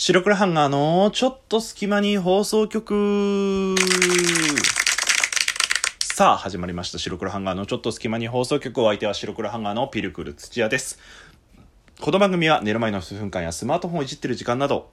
[0.00, 3.74] 白黒ハンガーのちょっと隙間に放送局。
[6.04, 6.98] さあ始まりました。
[6.98, 8.80] 白黒ハンガーのちょっと隙間に放送局。
[8.80, 11.00] お相手は白黒ハンガーのピルクル土屋です。
[12.00, 14.88] この番組は寝る前の数分間やスマートフォンをいじってる時間など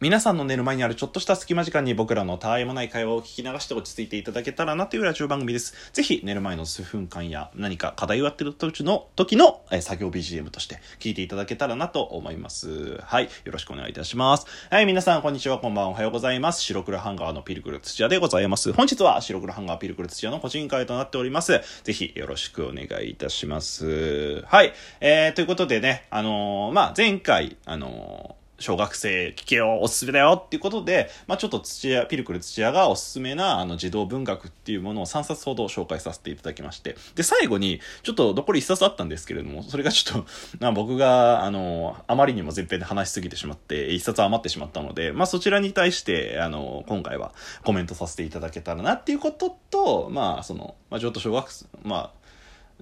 [0.00, 5.74] 皆さんの寝る前にあるちょっとした隙間時間に僕らのたわいもない会話を聞き流して落ち着いていただけたらなというラジオ番組です。
[5.92, 12.96] ぜひ寝る前の数分間や何か課題をやってる時の時の、作業 BGM として聞いていただけたらなと思います。
[13.02, 13.24] はい。
[13.44, 14.46] よろしくお願いいたします。
[14.70, 14.86] はい。
[14.86, 15.58] 皆さん、こんにちは。
[15.58, 15.90] こんばんは。
[15.90, 16.62] おはようございます。
[16.62, 18.72] 白黒ハンガーのピルクル土屋でございます。
[18.72, 21.60] 本日は白黒ハンガーピルクル土屋の個人会となっております。
[21.84, 24.40] ぜひよろしくお願いいたします。
[24.46, 24.72] はい。
[25.02, 40.26] えー、ということでね、あのー、まあ、前回、あのー小学生聞けよ、おすすめだよっていうことで、まあちょっと土屋、ピルクル土屋がおすすめなあの児童文学っていうものを3冊ほど紹介させていただきまして、で、最後に、ちょっと残り1冊あったんですけれども、それがちょっと、
[40.60, 47.32] ま僕が、あの、あまりにも前編で話しすぎてしまって、1冊余ってしまったので、まあそちらに対して、あの、今回は
[47.64, 52.20] コメントさせていただけたらなっていうことと、まあその、まあちょっと小学生、まあ、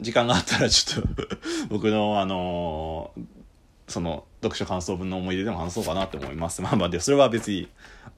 [0.00, 1.36] 時間があったらちょっと
[1.70, 3.10] 僕のあの
[3.88, 6.62] その読書感想文の思い出でも話そうかなと思います。
[6.62, 7.69] まあまあで、それは別に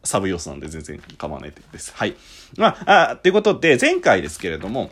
[0.04, 1.92] サブ要素なんで全然構わないです。
[1.94, 2.16] はい。
[2.56, 4.90] まあ、あということで、前回ですけれども、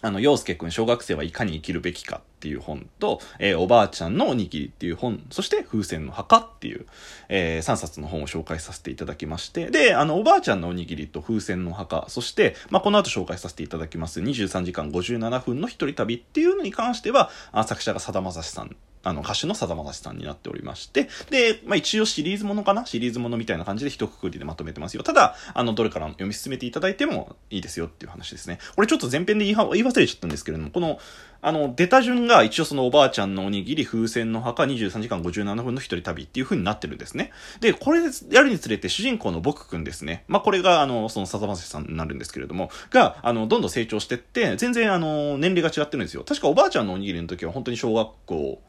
[0.00, 6.86] あの、洋介くん小学生はいかに生きるべきかっていう本と、えー、おばあちゃんのおにぎりっていう本、そして風船の墓っていう、
[7.28, 18.76] えー、3冊の本を紹介させていただきまして、で、あの、おばあちゃんのおにぎりと風船の墓、そして、まあ、この後紹介させていただきます23時間57分の一人旅っていうのに関しては、あ作者がさだまさしさん
[19.08, 22.86] あの、歌手のさだまさしさんになっておりまして、で、まあ一応シリーズものかな？
[22.86, 25.02] シリーズものみたいな感じで一括りでまとめてますよ。
[25.02, 28.58] ただ、あの、どれから読み進めていただいてもいいですよっていう話ですね。
[28.74, 30.98] これちょっと前編で言い忘れちゃったんですけれども、この、
[31.40, 37.30] あの、出た順が一応そのおばあちゃんのおにぎり、風船の墓、23時間57分の一人旅っていう風になってるんですね。
[37.60, 40.24] で、これやるにつれて主人公の僕くんですね。
[40.26, 46.24] まあ、これがあの、そのさだまさしさんになるんですけれども、が、あの、どんどん成長してって、全然あの、年齢が違ってるんですよ。
[46.24, 48.60] 確かおばあちゃんのおにぎりの時は本当に小学校、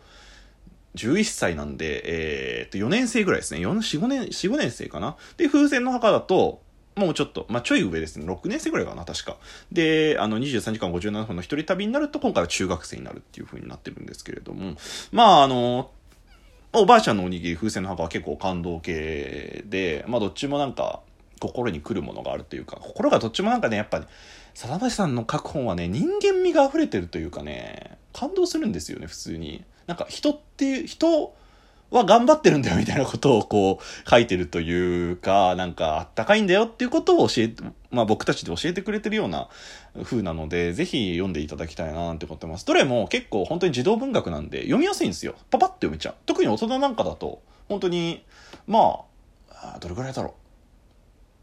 [0.95, 3.59] 11歳なんで、えー、っと、4年生ぐらいですね。
[3.59, 5.17] 4、4、5年、4、5年生かな。
[5.37, 6.61] で、風船の墓だと、
[6.95, 8.25] もうちょっと、まあ、ちょい上ですね。
[8.25, 9.37] 6年生ぐらいかな、確か。
[9.71, 14.75] で、あの、23時間57分の一人旅になると、今回は中学生になるっていう風になってるんですけれども、
[15.11, 15.91] まあ、あの、
[16.73, 21.01] おばあちゃんのおにぎり、風船の墓は結構感動系で、まあ、どっちもなんか、
[21.39, 24.03] 心に来るものがあるというか、心がどっちもなんかね、やっぱ、
[24.53, 29.63] さだましさんの書く本はね、人間味が溢れてるというかね、感動するんですよね、普通に。
[29.89, 31.33] なんか人っていう、人
[31.89, 39.49] は頑張ってるんだよみたいなことをこう書いてるというか、なんかあったかいんだよっていうことを教えて、まあ僕たちで教えてくれてるような
[40.03, 42.67] 風なので、ぜひ読んでいただきたいななんて思ってます。
[42.67, 45.33] どれも結構本当に児童文学なんで読みやすいんですよ。
[45.49, 46.15] パパッと読めちゃう。
[46.27, 48.23] 特に大人なんかだと、本当に、
[48.67, 49.01] ま
[49.51, 50.35] あ、どれぐらいだろ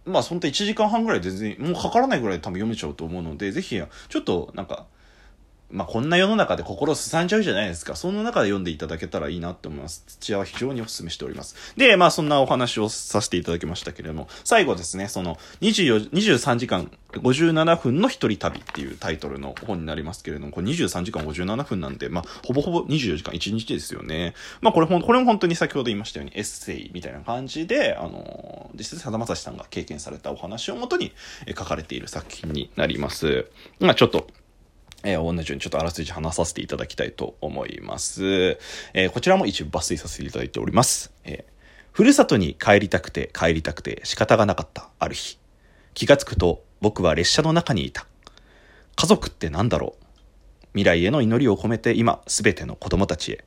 [0.07, 0.11] う。
[0.13, 3.77] まあ、本当1時間半ぐらい全然、もうかからないぐらい多分読めちゃうと思うので、ぜひ、
[4.09, 4.87] ちょっとなんか、
[5.71, 7.97] まあ、こんな世の中で心すさんじゃうじゃないですか。
[7.97, 10.05] その中で読んでいただけたらいいなって思います。
[10.07, 11.57] 土屋は非常にお勧めしております。
[11.77, 24.35] で、まあ、そんなお話をさせていただきましたけれども、最後ですね、その24、23時間57分の一人旅っていうタイトルの本になりますけれども、これ23時間57分なんで、まあ、ほぼほぼ24時間1日ですよね。
[24.61, 31.13] まあ、これほん、これも本当に先ほど言いましたようにエッセイみたいな感じで、あの、実際さだまさしさんが経験されたお話をもとに
[31.49, 33.47] 書かれている作品になります。
[33.81, 34.29] まあ、ちょっと、
[35.07, 38.59] えー、同じようにちょっとあらすじ話させていただきたいと思います。
[38.93, 41.13] えー、こちらも一部抜粋させていただいております。
[41.25, 41.53] えー、
[41.93, 45.39] ふるさとに帰りたくて帰りたくて仕方がなかったある日。
[45.95, 48.07] 気がつくと僕は列車の中にいた。
[48.97, 50.05] 家族って何だろう
[50.73, 53.45] 未来への祈りを込めて今すべての子供たちへ。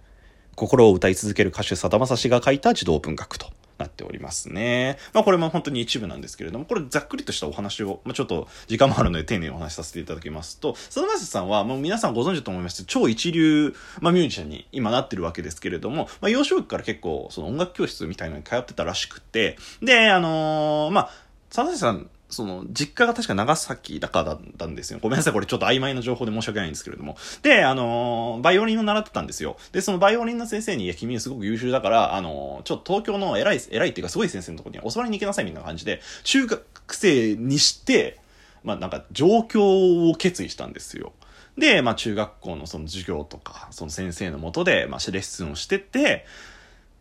[0.56, 3.48] 心を歌い続ける歌手さだまさしが書いた児童文学と。
[3.80, 4.98] なっておりますね。
[5.14, 21.10] まあこれも本当に一部なんですけれども、これざっくりとしたお話を、まあちょっと時間もあるので丁寧にお話しさせていただきますと、佐田さんはもう皆さんご存知だと思います超一流、まあミュージシャンに今なってるわけですけれども、まあ幼少期から結構その音楽教室みたいなのに通ってたらしくて、で、あのー、まあ、
[21.50, 25.00] 佐藤さんその、実家が確か長崎だからだったんですよ。
[25.02, 27.18] ごめんなさい、これちょっと曖昧な情報で申し訳ないんですけれども。
[27.42, 29.58] で、あのー、バイオリンを習ってたんですよ。
[29.72, 38.20] で、そのバイオリンの先生に、いや、君はすごく優秀だから、あのー、ちょっと東京の偉い、偉いっていうかすごい先生のところに教わりに行けなさいみたいな感じで、中学生にして、
[38.64, 41.14] まあなんか状況を決意したんですよ。
[41.58, 46.26] で、まあ中学校のその授業とか、その先生のもとで、まあレッスンをしてて、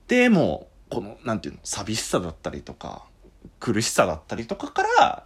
[0.09, 3.05] で、も、この、なんていうの、寂しさだったりとか、
[3.61, 5.25] 苦しさだったりとかから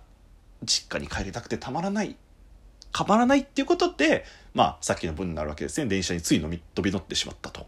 [0.64, 2.16] 実家に帰りたくてたまらない
[2.92, 4.24] かまらないっていうことで
[4.54, 5.86] まあさっきの分になるわけですね。
[5.86, 7.66] 電車についのみ飛び乗ってしまったと。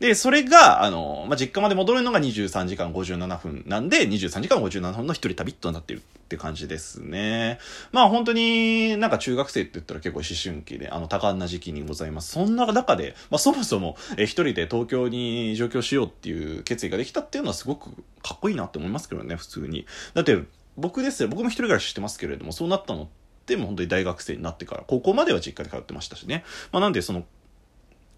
[0.00, 6.02] で、それが、あの、まあ、実家まで戻るのが23時間57分なんで、23時間57分の一人旅となっている。
[6.32, 7.58] って感じですね。
[7.90, 10.26] まあ本当になんか中学生って言ったら結構思
[10.56, 12.32] 春期で、あの多感な時期にございます。
[12.32, 17.90] そんな中で、まあそもそもえ一人で東京に上京しようっていう決意ができたっていうのはすごく
[18.22, 19.86] かっこいいなって思いますけどね、普通に。
[20.14, 20.38] だって
[20.78, 23.08] 僕ですよ、僕も一人暮らししてますけれども、そうなったのっ
[23.44, 26.44] てもう本当に大学生になってから、高校までは実家で通ってましたしね。
[26.72, 27.24] まあなんでその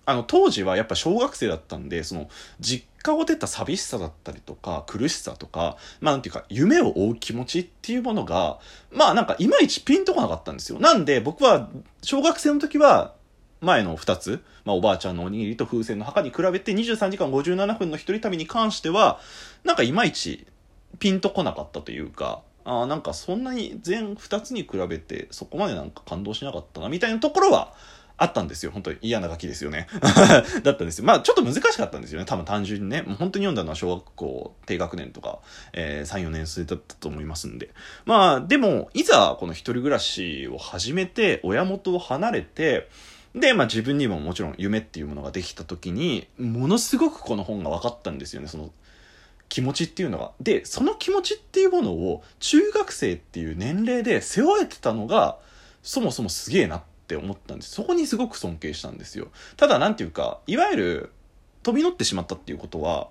[0.06, 2.28] あの当時はやっぱ小学生だったんでその
[2.60, 8.58] 実家を出た寂しさだったりとか苦しさとかまあなんていうか夢を追う気持ちっていうものが
[8.92, 10.78] まあなんかいまいちピンとこなかったんですよ。
[10.78, 11.68] なんで僕は
[12.02, 13.14] 小学生の時は
[13.60, 19.20] 前の2つ、まあ、おばあちゃんのおにぎりと風船の墓に比べて23時間57分の一人旅に関しては
[19.64, 20.46] なんかいまいち
[20.98, 27.74] ピンとこなかったというかあなんかそんなに全2つに比べてそこまでなんか感動しなかったなみたいなところは
[28.16, 28.70] あったんですよ。
[28.70, 29.88] 本当に嫌なガキですよね。
[30.62, 31.04] だったんですよ。
[31.04, 32.26] まあちょっと難しかったんですよね。
[32.26, 33.02] 多分単純にね。
[33.02, 35.40] もう本当に読んだのは小学校低学年とか、
[35.72, 37.70] えー、3、4年生だったと思いますんで。
[38.04, 42.88] まあでも、いざこの一人暮らしを始めて、親元を離れて、
[43.34, 48.48] で、まあ自分にももちろん夢っていうものができた時に、ものすごくこの本が分かったんですよね。
[48.48, 48.70] その
[49.48, 50.30] 気持ちっていうのが。
[50.40, 55.38] で、その気持ちっていうものを中学生っていう年齢で背負えてたのが、
[55.82, 61.12] そもそもすげえなってって思ったんですそこにすごく尊敬したんですよただ何ていうかいわゆる
[61.62, 63.08] 飛び乗ってしまったっていうことは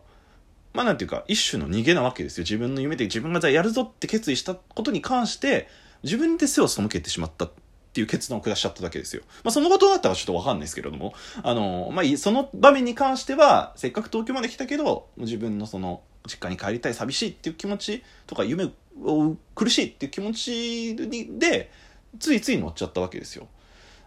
[0.73, 5.67] まあなんていうか一種の逃げなわけですよ自分の夢で自分がじゃあやるぞって決意したことに関して
[6.03, 7.51] 自分で背を背けてしまったっ
[7.93, 9.21] ていう決断を下しちゃっただけですよ。
[9.43, 11.13] まあそのことだったらちょっとわかんないですけれども、
[11.43, 18.71] あの、まあその場面に関しては、せっかく東京まで来たけど、自分のその、実家に帰りたい寂しいっていう気持ちとか、夢
[19.03, 20.95] を苦しいっていう気持ち
[21.37, 21.71] で、
[22.19, 23.47] ついつい乗っちゃったわけですよ。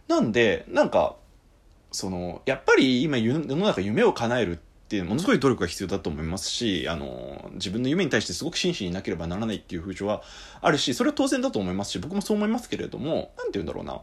[0.09, 1.17] なんでなんか
[1.93, 10.23] そのやっぱり今世の中夢を叶えるっていうものすごい努力が必要だと思いますしあの自分の夢に対してすごく真摯になければならないっていう風潮は
[10.61, 14.01] あるしそれは当然だと思いますし僕もそう思いますけれども何て言うんだろうな。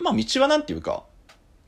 [0.00, 1.02] まあ道は何て言うか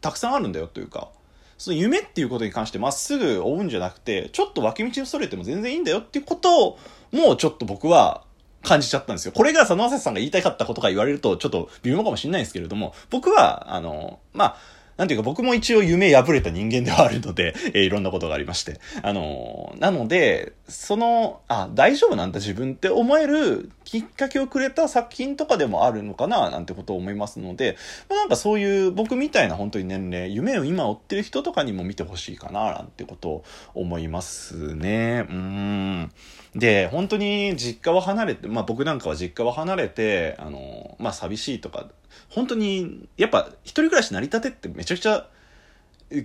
[0.00, 1.10] たくさんあるんだよというか
[1.58, 6.78] その夢っていうことに関してまっすぐ追うんじゃなくてちょっと脇道をそれても全然いいんだよっていうことを
[7.12, 8.24] もうちょっと僕は
[8.62, 9.32] 感じちゃったんですよ。
[9.32, 14.56] これが佐野正さんが言いたかったことか言われるとちょっと微妙かもしれないんですけれども、僕は、あの、まあ、
[15.00, 18.80] なんていうか僕も一応夢破れた人間ではあるので、 えー、いろんなことがありまして。
[19.00, 27.78] あのー、なので、その、あ、大丈夫なんだ自分って思えるきっかけをくれた作品とかでもあるのかな、なんてことを思いますので、
[28.10, 35.24] まあ、なんかそういう僕みたいな本当に年齢、夢を今追ってる人とかにも見てほしいかな、なんてことを思いますね。
[35.30, 36.12] うん。
[36.54, 40.60] で、本当に実家を離れて、まあ僕なんかは実家を離れて、あの、
[41.00, 41.88] まあ寂しいとか、
[42.28, 45.26] 本当に、やっぱ一人暮らし成り立てってめちゃくちゃ、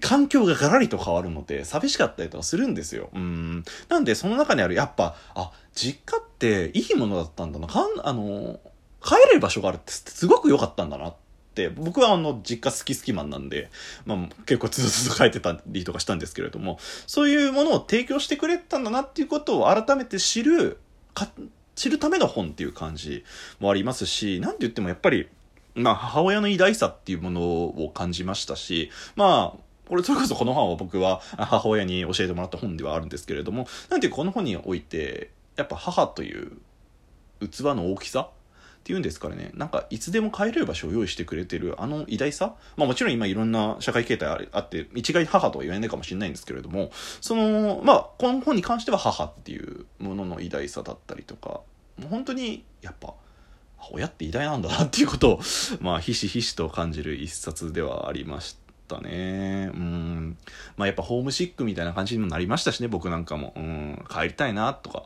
[0.02, 3.10] 環境がガラリと変わるので、寂しかったりとかするんですよ。
[3.14, 3.64] うん。
[3.88, 7.68] なんで、その中にある、やっぱ、あ、実家っていいものだったんだな。
[7.68, 8.60] かん、あの、
[9.04, 11.16] 帰れる場所があるってすごく良かったんだなっ
[11.54, 13.70] て、僕はあの、実家好き好きマンなんで、
[14.06, 20.80] まあ結構つずつず書いてたりとかしたんですけれども、そういうものを提供してくれたんだなっていうことを改めて知る、
[21.14, 21.30] か、
[21.76, 23.24] 知るための本っていう感じ
[23.60, 25.28] もありますし、なんて言ってもやっぱり、
[25.76, 36.58] まあ母親の偉大さっていうものを感じましたし、まあ、これそれこそこの本は僕は母親に教えてもらった本ではあるんですけれども、なんていうこの本において、やっぱ母という
[37.42, 38.30] 器の大きさ
[38.86, 42.54] ていうんですからね、なんかいつでも帰れる場所を用意してくれてるあの偉大さ？
[42.78, 51.62] まあもちろん今いろんな社会形態あって、一概母とは言わないかもしれないんですけれども、その、まあこの本に関しては母っていうものの偉大さだったりとか、
[51.98, 53.16] もう本当にやっぱ、
[53.92, 55.40] 親って偉大なんだなっていうことを、
[55.82, 58.66] まあひしひしと感じる一冊ではありました。
[58.88, 59.72] たね。
[59.74, 60.38] うん。
[60.78, 63.52] まあやっぱホームシックみたいな感じにもなりましたしね、僕なんかも。
[63.56, 64.06] うん。
[64.10, 65.04] 帰りたいな、とか。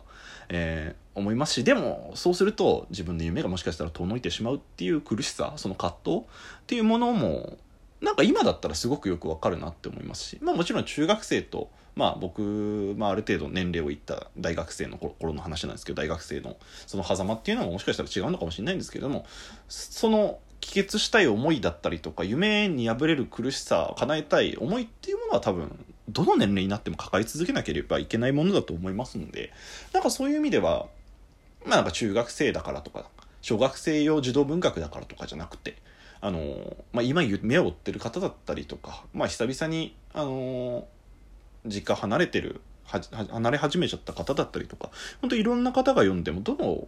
[0.49, 6.21] えー、思いますしでもそうすると自分の夢がもしかしたら遠のいてしまうっていう苦しさその葛藤っ
[6.67, 7.57] ていうものも
[8.01, 16.55] なんか今だったらすごくよくわかるなって思いますし、まあもちろん中学生と、まあ僕、まあある程度年齢をいった大学生の頃の話なんですけど、大学生の
[16.87, 19.25] その狭間っていうのももしかしたら違うのかもしれないんですけども、
[19.67, 29.51] その帰結したい思いだったりとか、夢に破れる苦しさ、叶えたい思いっていうものは多分どの年齢になっても抱え続けなければいけないものだと思いますので、
[29.93, 30.87] なんかそういう意味では、
[31.65, 33.05] まあなんか中学生だからとか、
[33.41, 35.77] 小学生用児童文学だからとかじゃなくて、
[36.21, 40.87] あの、まあ今夢を追ってる方だったりとか、まあ久々に、あの、
[41.65, 44.89] 実家離れてる、離れ始めちゃった方だったりとか、
[45.21, 46.87] 本当いろんな方が読んでも、どの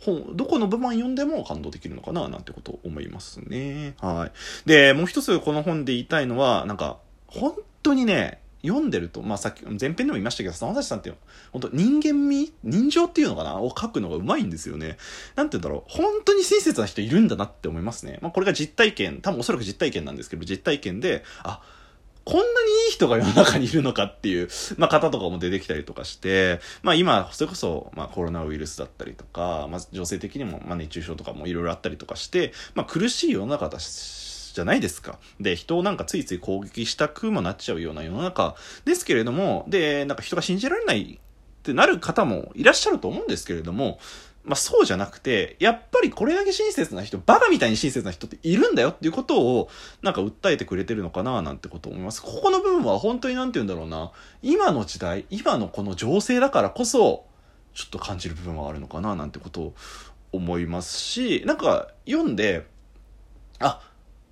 [0.00, 3.94] 本、どこの部分読んでも感動できるのかな、なんてことを思いますね。
[4.00, 4.68] はい。
[4.68, 11.12] で、もう一つこの本で言いたいのは、なんか、本当にね、読んでると、まあさっき、前編でも言いましたけど、沢崎さんって
[11.52, 14.98] 本当人間味人情っていうのかなを書くのがうまいんですよね。
[15.36, 15.90] なんて言うんだろう。
[15.90, 18.18] 本当に親切な人いるんだなって思いますね。
[18.20, 21.60] まあこれが実体験、多分おそらく実体験なんですけど、実体験で、あ、
[22.28, 22.46] こんなに
[22.86, 34.27] いい人が世の中にいるのかっていう、まあ、方とかも出てきたりとかして、まあ、今、それこそ、まあ、コロナウイルスだったりとか、まあ、女性的にも、まあ、熱中症とかもいろいろあったりとかして、まあ、苦しい世の中だし、
[34.58, 35.20] じゃないですか。
[35.38, 44.00] で、人をなんかついつい攻撃したくもなっちゃうような世の中ですけれども、で、なんか人が信じられないってなる方もいらっしゃると思うんですけれども、
[44.44, 49.68] まあそうじゃなくて、やっぱりこれだけ親切な人、バカみたいに親切な人っているんだよっていうことを、
[50.02, 52.20] なんか訴えてくれてるのかななんてこと思います。
[52.20, 54.10] ここの部分は本当になんて言うんだろうな、
[54.42, 57.26] 今の時代、今のこの情勢だからこそ、
[57.74, 59.74] ちょっと感じる部分はあるのかななんてことを
[60.32, 62.66] 思いますし、なんか読んで、
[63.60, 63.80] あ、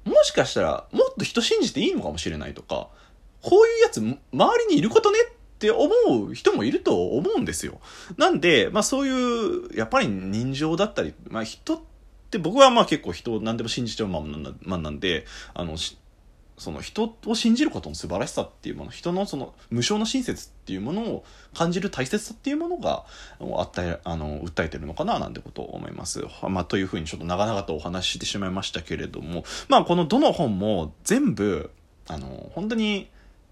[0.06, 2.88] もしかしたらもっと人信じていいのかもしれないとか、
[3.42, 4.18] こういうやつ周
[4.68, 5.90] りにいることねって思
[6.30, 7.80] う人もいると思うんですよ。
[8.16, 11.80] なんで、まあそういう、やっぱり人情だったり、まあ人っ
[12.30, 15.76] て僕はまあ結構人を何でも信じちゃうマンなんで、あの、
[16.58, 23.04] その人を信じることの素晴らしさっていうもの、人のその無償の親切っていうものを感じる大切さっていうものが、
[23.40, 26.24] あった、あの、訴えてるのかななんてことを思います。
[26.48, 31.70] まあというふうにちょっと長々とお話ししてしまいましたけれども、まあこのどの本も全部、
[32.08, 33.08] あの、本当に、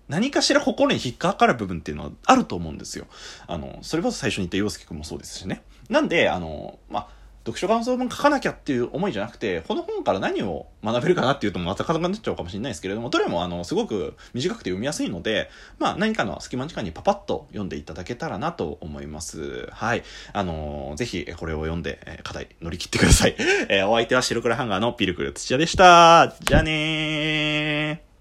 [0.08, 3.06] 何かしら心に引っかかる部分っていうのはあると思うんですよ。
[3.46, 5.62] あの、それこそ最初に言った洋介くんもそうですしね。
[5.88, 7.08] なんで、あの、まあ、
[7.44, 19.68] 読書感想文書かなきゃっていう思いじゃなくて、この本から何を学べるかなっていうとまた硬くなっちゃうかもしれないですけれども、どれもあの、すごく短くて読みやすいので、まあ何かの隙間時間にパパッと読んでいただけたらなと思います。
[19.72, 20.02] はい。
[20.32, 23.36] あのー、ぜひこれを読んで、え課題乗り切ってください。
[23.68, 26.34] えー、お相手は白黒ハンガーのピルクル土屋でした。
[26.40, 28.13] じゃあねー。